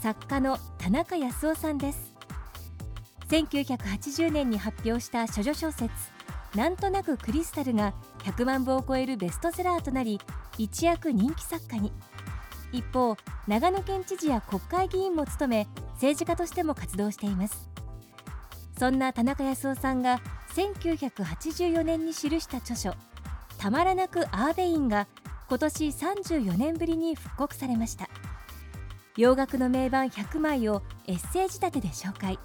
[0.00, 2.14] 作家の田中康夫さんです。
[3.28, 5.90] 1980年に発表した処女小説
[6.54, 7.92] なんとなくクリスタルが
[8.24, 10.18] 100万部を超えるベストセラーとなり
[10.58, 11.92] 一躍人気作家に。
[12.72, 13.16] 一方
[13.46, 17.68] 長野県知事や国会議員も務め政治家としても活動しています。
[18.78, 20.20] そんな田中康夫さんが
[20.54, 22.94] 1984年に記した著書
[23.58, 25.06] 「たまらなくアーベイン」が
[25.48, 28.08] 今年34年ぶりに復刻されました。
[29.20, 32.38] 洋楽の名盤100枚をエッセー仕立てで紹介。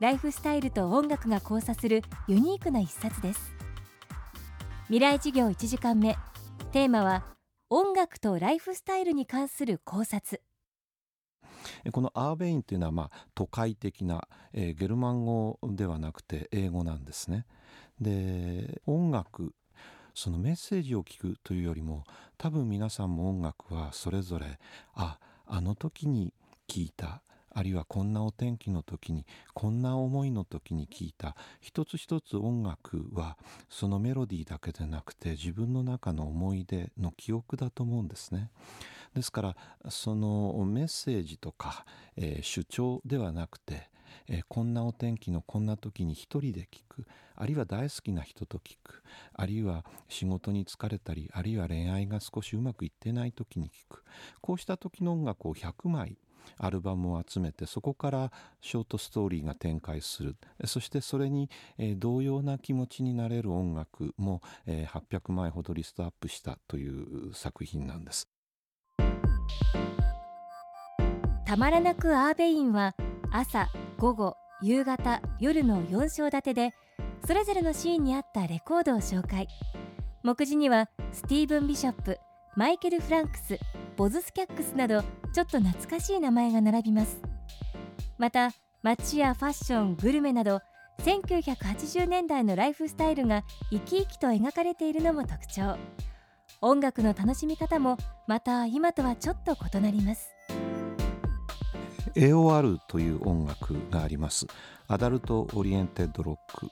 [0.00, 3.52] ライフスタイルと音楽が交差するユニークな一冊です。
[4.84, 6.16] 未来事業1時間目。
[6.72, 7.26] テーマは
[7.68, 10.40] 音楽とライフスタイルに関する考察。
[11.92, 17.44] このアーベインというのはまあ都会的な、えー、ゲルマン語ではなくて英語なんですね。
[18.00, 19.52] で音楽
[20.14, 22.04] そのメッセージを聞くというよりも
[22.38, 24.58] 多分皆さんも音楽はそれぞれ
[24.94, 25.18] あ
[25.48, 26.32] あの時に
[26.68, 33.36] 聞いたあるいはこんなお天気の時にこんな思いの時に聞いた一つ一つ音楽は
[33.68, 38.50] そのメロディーだけでなくて自分の中の思い出の記憶だと思うんですね。
[39.14, 39.56] ですから
[39.88, 41.84] そのメッセージとか、
[42.16, 43.88] えー、主張ではなくて、
[44.28, 47.06] えー、こんなお天気のこんな時に一人で聞く
[47.36, 49.02] あるいは大好きな人と聞く
[49.34, 54.02] あるいは仕事に疲れたりあるいは恋愛が少しうまくいってない時に聞く。
[54.40, 56.18] こうした時の音楽を100枚
[56.56, 60.36] アルバムを集めてそこからショートストーリーが展開する。
[60.64, 68.28] そしてそれに、えー、同様な気持ちになれる音楽も、えー、800枚ほどリストアップしたという作品なんです。
[71.44, 72.94] たまらなくアーベインは
[73.30, 73.68] 朝
[73.98, 76.70] 午後夕方夜の4章立てで
[77.26, 79.48] それぞれのシーンに合ったレコードを紹介。
[80.22, 82.18] 目次にはスティーブン・ビショップ
[82.54, 83.58] マイケル・フランクス
[83.96, 87.20] ボズスキャックスなどちょっと懐かしい名前が並びます。
[88.18, 88.52] また
[88.84, 90.60] 街やファッショングルメなど
[91.02, 93.42] 1980年代のライフスタイルが
[93.72, 95.76] 生き生きと描かれているのも特徴。
[96.60, 97.96] 音楽の楽しみ方も
[98.28, 100.37] また今とはちょっと異なります。
[102.18, 104.46] AOR という音楽があります
[104.88, 106.68] adult oriented rock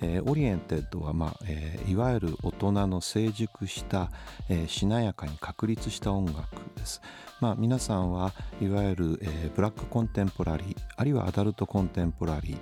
[0.00, 4.10] えー、 oriented は、まあえー、いわゆる大人の成熟した、
[4.48, 6.38] えー、しなやかに確立した音楽
[6.76, 7.00] です。
[7.40, 12.58] まあ、皆さんはいわゆる、えー、 black contemporary あるいは adult contemporary、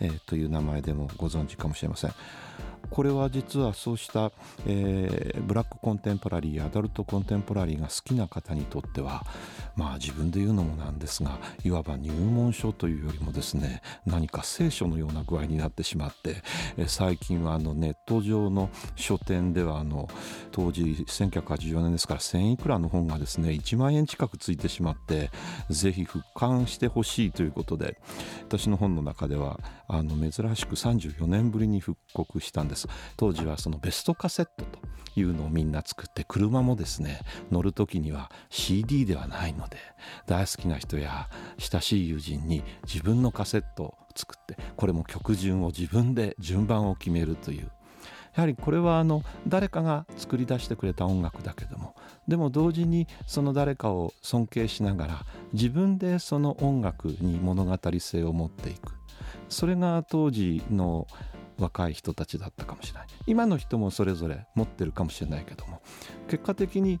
[0.00, 2.12] えー、という名前でもご存知かもしれません。
[2.90, 4.32] これは実はそうした、
[4.66, 9.24] えー、ブラックコンテンポラリーアダルトコンテンポラリーが好きな方にとっては
[9.76, 16.42] まあ自分で言うのもなんですがいわば入門書というよりもですね何か聖書のような具合になってしまって、
[16.76, 20.08] えー、最近はあのネット上の書店ではあの
[20.52, 25.30] 当時1984年ですから1000いくらの本がですね1万円近くついてしまって
[25.70, 27.98] ぜひ復刊してほしいということで
[28.42, 32.77] 私の本の中ではあの珍しく34年ぶりに復刻したんです。
[33.16, 34.78] 当時はそのベストカセットと
[35.18, 39.76] いうのをみんな作って車もですね乗る時には CD ではないので
[40.26, 41.28] 大好きな人や
[41.58, 47.70] 親しい友人に自分のカセットを作ってこれも曲順を自分で順番を決めるという。
[48.34, 51.96] やはりこれはあの誰かが作り出してくれた音楽だけども
[52.28, 58.92] でも同時にその誰かを尊敬しながら自分でその音楽に物語性を持っていく。
[59.48, 61.06] それが当時の
[61.58, 63.08] 若い人たちだったかもしれない。
[63.26, 65.82] 今の人もそれぞれ持ってるかもしれないけども
[66.28, 67.00] 結果的に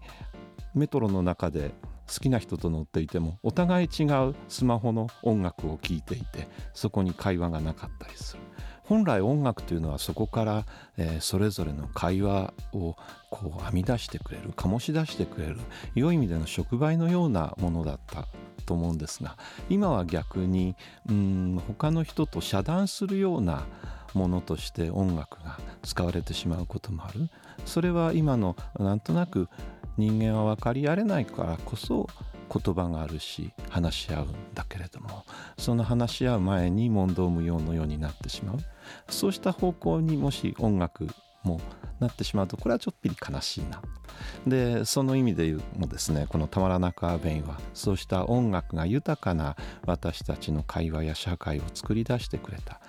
[0.74, 1.72] メトロの中で
[2.06, 8.42] 好きな人と乗っていてもお互い違うスマホの音楽を聴いていてそこに会話がなかったりする。
[8.88, 10.64] 本来音楽というのはそこから、
[10.96, 12.96] えー、それぞれの会話を
[13.30, 15.58] こう編み出してくれる醸し出してくれる
[15.94, 18.24] 良い意味での触媒のようなものだった
[18.64, 19.36] と思うんですが
[19.68, 20.74] 今は逆に
[21.06, 23.66] うん他の人と遮断するような
[24.14, 27.28] ものとして音楽が使われてしまうこともある。
[27.64, 29.48] それは今のなんとなく
[29.96, 32.08] 人間は分かり合えないからこそ
[32.50, 35.24] 言葉があるし話し合うんだけれども
[35.58, 38.58] その話し合う前に問答無用のようになってしまう。
[39.10, 41.08] そうした方向にもし音楽
[41.42, 41.60] も
[42.00, 43.82] なってしまうとこれはちょっぴり悲しいな。
[44.46, 49.56] でその意味で言うもですねこの「たまらなくアベイン」はそうした音楽が豊かな
[49.86, 52.80] 私たちの会話や社会を作り出してくれた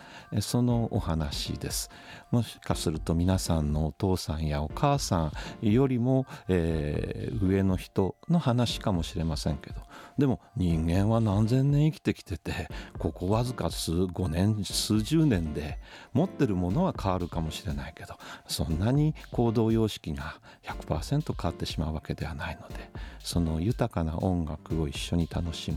[0.42, 1.90] そのお話です。
[2.32, 5.32] もしかすると皆さんのお父さんやお母さ
[5.62, 9.82] んよりも、えー、上の人の話かもしれませんけど
[10.20, 12.68] でも人間は何千年生きてきてて
[13.00, 15.80] ここわずか数5年数十年で
[16.14, 18.16] 持ってるものは変わるかもしれないけど
[18.48, 22.76] そんなにに行動様式が100%変わってしまうわけではないので
[23.20, 25.74] その豊かな音楽を一緒に楽し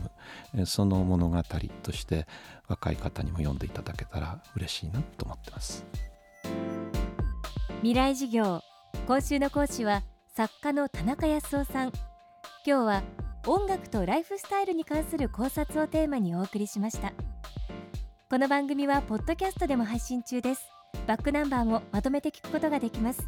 [0.53, 1.41] むその物語
[1.81, 2.27] として
[2.67, 5.85] 若い方にも読んでいただけたら嬉しいなと思ってます。
[7.77, 8.61] 未来授業
[9.07, 10.03] 今週の講師は
[10.35, 11.91] 作家の田中康夫さん。
[12.65, 13.03] 今日は
[13.45, 17.11] 音楽とライフスタイルに関する考察をテーマにお送りしました。
[18.29, 20.72] この番組はポッドキャストでも配信中です。
[21.07, 23.27] バックナンバーもまとめて聞くことができます。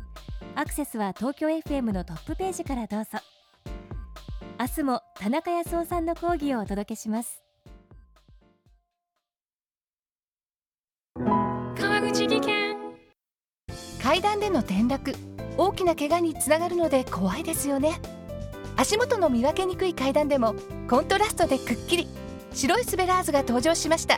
[0.56, 3.20] アクセスは東京 FM のトップページからどうぞ。
[4.60, 7.44] 明日も田中康夫さんの講義をお届けします。
[11.18, 12.76] 川口技研。
[14.02, 15.14] 階段での転落。
[15.58, 18.00] 大きな怪我につながるので怖いですよね。
[18.78, 20.56] 足元の見分けにくい階段でも
[20.90, 22.08] コントラストでくっきり。
[22.56, 24.18] 白いスベラーズが登場しました